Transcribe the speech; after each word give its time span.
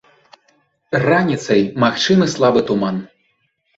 Раніцай 1.03 1.61
магчымы 1.85 2.25
слабы 2.35 2.59
туман. 2.71 2.95